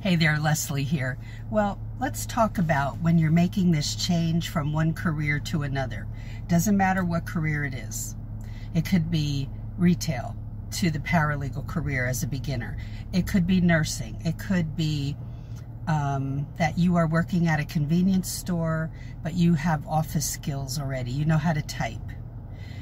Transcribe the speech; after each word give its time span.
Hey 0.00 0.14
there, 0.14 0.38
Leslie 0.38 0.84
here. 0.84 1.16
Well, 1.50 1.80
let's 1.98 2.26
talk 2.26 2.58
about 2.58 3.00
when 3.00 3.18
you're 3.18 3.30
making 3.30 3.70
this 3.72 3.96
change 3.96 4.50
from 4.50 4.72
one 4.72 4.92
career 4.92 5.40
to 5.46 5.62
another. 5.62 6.06
Doesn't 6.48 6.76
matter 6.76 7.02
what 7.02 7.26
career 7.26 7.64
it 7.64 7.74
is. 7.74 8.14
It 8.74 8.84
could 8.84 9.10
be 9.10 9.48
retail 9.78 10.36
to 10.72 10.90
the 10.90 10.98
paralegal 10.98 11.66
career 11.66 12.06
as 12.06 12.22
a 12.22 12.26
beginner. 12.26 12.76
It 13.14 13.26
could 13.26 13.46
be 13.46 13.60
nursing. 13.62 14.20
It 14.22 14.38
could 14.38 14.76
be 14.76 15.16
um, 15.88 16.46
that 16.58 16.78
you 16.78 16.96
are 16.96 17.06
working 17.06 17.48
at 17.48 17.58
a 17.58 17.64
convenience 17.64 18.28
store, 18.30 18.90
but 19.22 19.32
you 19.34 19.54
have 19.54 19.84
office 19.88 20.28
skills 20.28 20.78
already. 20.78 21.10
You 21.10 21.24
know 21.24 21.38
how 21.38 21.54
to 21.54 21.62
type. 21.62 22.12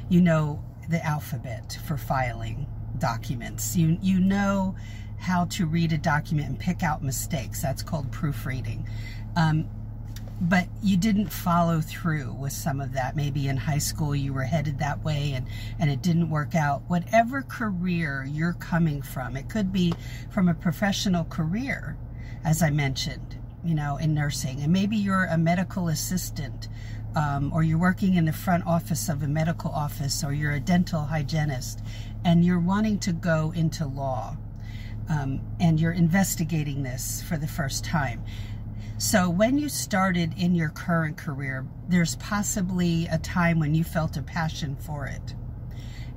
You 0.09 0.21
know 0.21 0.63
the 0.91 1.03
alphabet 1.07 1.79
for 1.87 1.97
filing 1.97 2.67
documents. 2.99 3.77
You 3.77 3.99
you 4.03 4.21
know 4.21 4.75
how 5.19 5.47
to 5.47 5.67
read 5.67 5.93
a 5.93 5.99
document 5.99 6.49
and 6.49 6.59
pick 6.59 6.83
out 6.83 7.03
mistakes. 7.03 7.63
That's 7.63 7.83
called 7.83 8.11
proofreading. 8.13 8.87
Um, 9.37 9.69
but 10.41 10.67
you 10.83 10.97
didn't 10.97 11.29
follow 11.29 11.81
through 11.81 12.33
with 12.35 12.53
some 12.53 12.81
of 12.81 12.93
that. 12.93 13.15
Maybe 13.15 13.49
in 13.49 13.57
high 13.57 13.79
school 13.79 14.15
you 14.15 14.33
were 14.33 14.43
headed 14.43 14.79
that 14.81 15.03
way 15.05 15.33
and, 15.33 15.47
and 15.79 15.91
it 15.91 16.03
didn't 16.03 16.29
work 16.29 16.55
out. 16.55 16.83
Whatever 16.89 17.43
career 17.43 18.27
you're 18.29 18.55
coming 18.55 19.01
from, 19.01 19.37
it 19.37 19.49
could 19.49 19.73
be 19.73 19.95
from 20.31 20.49
a 20.49 20.55
professional 20.55 21.25
career, 21.25 21.97
as 22.45 22.63
I 22.63 22.71
mentioned, 22.71 23.39
you 23.65 23.75
know, 23.75 23.97
in 23.97 24.13
nursing. 24.13 24.61
And 24.61 24.73
maybe 24.73 24.97
you're 24.97 25.25
a 25.25 25.39
medical 25.39 25.89
assistant 25.89 26.69
um, 27.15 27.53
or 27.55 27.63
you're 27.63 27.79
working 27.79 28.15
in 28.15 28.25
the 28.25 28.33
front 28.33 28.67
office 28.67 29.09
of 29.09 29.23
a 29.23 29.29
medical 29.29 29.71
office 29.71 30.25
or 30.25 30.33
you're 30.33 30.53
a 30.53 30.61
dental 30.61 31.05
hygienist 31.05 31.81
and 32.25 32.45
you're 32.45 32.61
wanting 32.61 32.99
to 32.99 33.13
go 33.13 33.53
into 33.55 33.87
law 33.87 34.37
um, 35.09 35.41
and 35.61 35.81
you're 35.81 35.93
investigating 35.93 36.83
this 36.83 37.23
for 37.23 37.37
the 37.37 37.47
first 37.47 37.85
time. 37.85 38.23
So, 38.97 39.29
when 39.29 39.59
you 39.59 39.69
started 39.69 40.35
in 40.37 40.55
your 40.55 40.69
current 40.69 41.17
career, 41.17 41.67
there's 41.89 42.17
possibly 42.17 43.07
a 43.07 43.19
time 43.19 43.59
when 43.59 43.75
you 43.75 43.83
felt 43.83 44.17
a 44.17 44.23
passion 44.23 44.77
for 44.77 45.07
it. 45.07 45.35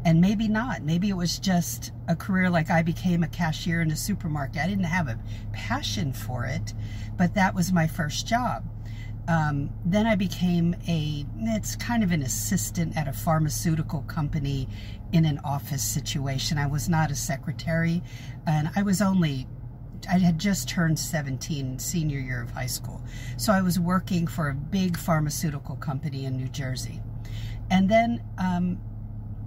And 0.05 0.21
maybe 0.21 0.47
not. 0.47 0.83
Maybe 0.83 1.09
it 1.09 1.17
was 1.17 1.39
just 1.39 1.91
a 2.07 2.15
career 2.15 2.49
like 2.49 2.69
I 2.69 2.83
became 2.83 3.23
a 3.23 3.27
cashier 3.27 3.81
in 3.81 3.91
a 3.91 3.95
supermarket. 3.95 4.61
I 4.61 4.67
didn't 4.67 4.85
have 4.85 5.07
a 5.07 5.19
passion 5.51 6.13
for 6.13 6.45
it, 6.45 6.73
but 7.17 7.33
that 7.33 7.55
was 7.55 7.73
my 7.73 7.87
first 7.87 8.27
job. 8.27 8.63
Um, 9.27 9.69
then 9.85 10.07
I 10.07 10.15
became 10.15 10.75
a, 10.87 11.25
it's 11.41 11.75
kind 11.75 12.03
of 12.03 12.11
an 12.11 12.23
assistant 12.23 12.95
at 12.95 13.07
a 13.07 13.13
pharmaceutical 13.13 14.01
company 14.03 14.69
in 15.11 15.25
an 15.25 15.39
office 15.43 15.83
situation. 15.83 16.57
I 16.57 16.67
was 16.67 16.87
not 16.87 17.11
a 17.11 17.15
secretary, 17.15 18.01
and 18.45 18.69
I 18.75 18.83
was 18.83 19.01
only, 19.01 19.47
I 20.09 20.17
had 20.17 20.39
just 20.39 20.69
turned 20.69 20.97
17, 20.97 21.79
senior 21.79 22.19
year 22.19 22.41
of 22.41 22.51
high 22.51 22.67
school. 22.67 23.01
So 23.35 23.51
I 23.51 23.61
was 23.61 23.79
working 23.79 24.27
for 24.27 24.49
a 24.49 24.53
big 24.53 24.97
pharmaceutical 24.97 25.75
company 25.75 26.25
in 26.25 26.37
New 26.37 26.47
Jersey. 26.47 27.01
And 27.69 27.89
then 27.89 28.23
um, 28.37 28.79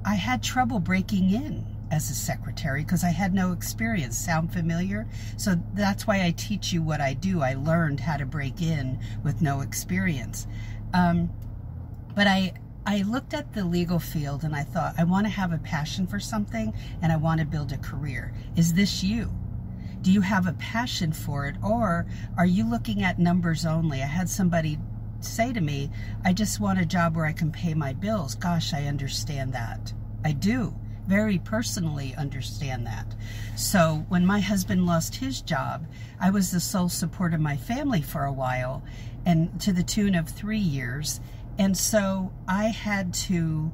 I 0.05 0.14
had 0.14 0.42
trouble 0.42 0.78
breaking 0.78 1.31
in 1.31 1.64
as 1.91 2.10
a 2.10 2.14
secretary 2.14 2.83
because 2.83 3.05
I 3.05 3.10
had 3.10 3.34
no 3.34 3.52
experience. 3.52 4.16
Sound 4.16 4.52
familiar? 4.52 5.08
So 5.36 5.56
that's 5.74 6.06
why 6.06 6.24
I 6.24 6.30
teach 6.30 6.72
you 6.72 6.83
what 6.83 7.00
I 7.00 7.14
do. 7.14 7.42
I 7.42 7.55
learned 7.55 8.00
how 8.00 8.16
to 8.16 8.27
break 8.27 8.62
in 8.62 8.98
with 9.24 9.42
no 9.42 9.60
experience. 9.60 10.46
Um, 10.94 11.30
but 12.14 12.27
I 12.27 12.55
I 12.86 13.02
looked 13.02 13.34
at 13.34 13.52
the 13.52 13.64
legal 13.64 13.98
field 13.98 14.42
and 14.42 14.56
I 14.56 14.62
thought 14.62 14.94
I 14.96 15.05
want 15.05 15.27
to 15.27 15.30
have 15.30 15.52
a 15.52 15.58
passion 15.58 16.06
for 16.06 16.18
something 16.18 16.72
and 17.02 17.12
I 17.12 17.16
want 17.16 17.41
to 17.41 17.46
build 17.46 17.72
a 17.72 17.78
career. 17.78 18.33
Is 18.56 18.72
this 18.72 19.05
you? 19.05 19.30
Do 20.00 20.11
you 20.11 20.22
have 20.22 20.46
a 20.46 20.55
passion 20.55 21.12
for 21.12 21.46
it 21.46 21.56
or 21.62 22.06
are 22.38 22.46
you 22.46 22.68
looking 22.68 23.02
at 23.02 23.18
numbers 23.18 23.66
only? 23.66 24.02
I 24.02 24.06
had 24.06 24.30
somebody 24.30 24.78
say 25.20 25.52
to 25.52 25.61
me, 25.61 25.91
I 26.24 26.33
just 26.33 26.58
want 26.58 26.80
a 26.80 26.86
job 26.86 27.16
where 27.16 27.27
I 27.27 27.33
can 27.33 27.52
pay 27.52 27.74
my 27.74 27.92
bills. 27.92 28.34
Gosh, 28.34 28.72
I 28.72 28.86
understand 28.86 29.52
that. 29.52 29.92
I 30.24 30.33
do 30.33 30.74
very 31.06 31.38
personally 31.38 32.14
understand 32.16 32.86
that. 32.86 33.14
So 33.56 34.05
when 34.08 34.24
my 34.24 34.40
husband 34.40 34.86
lost 34.86 35.16
his 35.16 35.40
job, 35.40 35.86
I 36.20 36.30
was 36.30 36.50
the 36.50 36.61
sole 36.61 36.88
support 36.88 37.34
of 37.34 37.40
my 37.40 37.56
family 37.56 38.02
for 38.02 38.24
a 38.24 38.33
while 38.33 38.83
and 39.27 39.60
to 39.60 39.72
the 39.72 39.83
tune 39.83 40.14
of 40.14 40.28
three 40.28 40.58
years. 40.58 41.20
And 41.58 41.77
so 41.77 42.33
I 42.48 42.66
had 42.66 43.12
to 43.14 43.70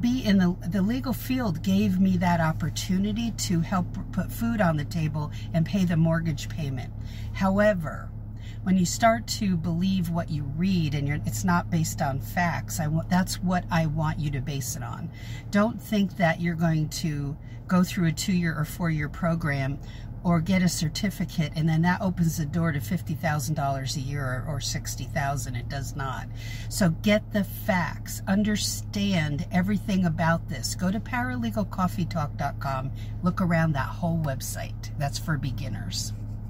be 0.00 0.24
in 0.24 0.38
the, 0.38 0.56
the 0.68 0.82
legal 0.82 1.12
field 1.12 1.62
gave 1.62 2.00
me 2.00 2.16
that 2.16 2.40
opportunity 2.40 3.30
to 3.30 3.60
help 3.60 3.86
put 4.12 4.30
food 4.30 4.60
on 4.60 4.76
the 4.76 4.84
table 4.84 5.30
and 5.52 5.64
pay 5.64 5.84
the 5.84 5.96
mortgage 5.96 6.48
payment. 6.48 6.92
However, 7.32 8.10
when 8.64 8.78
you 8.78 8.86
start 8.86 9.26
to 9.26 9.56
believe 9.56 10.10
what 10.10 10.30
you 10.30 10.42
read 10.56 10.94
and 10.94 11.08
it's 11.26 11.44
not 11.44 11.70
based 11.70 12.00
on 12.00 12.18
facts, 12.18 12.80
I 12.80 12.88
that's 13.08 13.42
what 13.42 13.64
I 13.70 13.86
want 13.86 14.18
you 14.18 14.30
to 14.32 14.40
base 14.40 14.74
it 14.74 14.82
on. 14.82 15.10
Don't 15.50 15.80
think 15.80 16.16
that 16.16 16.40
you're 16.40 16.54
going 16.54 16.88
to 16.88 17.36
go 17.68 17.84
through 17.84 18.08
a 18.08 18.12
two-year 18.12 18.58
or 18.58 18.64
four-year 18.64 19.08
program 19.08 19.78
or 20.22 20.40
get 20.40 20.62
a 20.62 20.68
certificate 20.68 21.52
and 21.54 21.68
then 21.68 21.82
that 21.82 22.00
opens 22.00 22.38
the 22.38 22.46
door 22.46 22.72
to 22.72 22.78
$50,000 22.78 23.96
a 23.96 24.00
year 24.00 24.24
or, 24.24 24.54
or 24.54 24.60
60,000 24.60 25.54
it 25.54 25.68
does 25.68 25.94
not. 25.94 26.26
So 26.70 26.88
get 26.88 27.34
the 27.34 27.44
facts. 27.44 28.22
Understand 28.26 29.46
everything 29.52 30.06
about 30.06 30.48
this. 30.48 30.74
Go 30.74 30.90
to 30.90 31.00
paralegalcoffeetalk.com 31.00 32.90
look 33.22 33.42
around 33.42 33.72
that 33.72 33.88
whole 33.88 34.18
website. 34.18 34.96
That's 34.98 35.18
for 35.18 35.36
beginners 35.36 36.14